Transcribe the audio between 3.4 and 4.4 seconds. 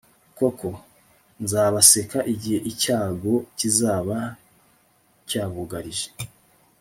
kizaba